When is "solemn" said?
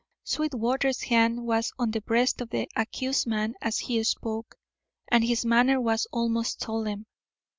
6.61-7.05